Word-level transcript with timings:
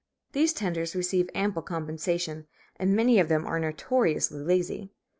These 0.31 0.53
tenders 0.53 0.95
receive 0.95 1.29
ample 1.35 1.61
compensation, 1.61 2.47
and 2.75 2.95
many 2.95 3.19
of 3.19 3.29
them 3.29 3.45
are 3.45 3.59
notoriously 3.59 4.39
lazy. 4.41 4.89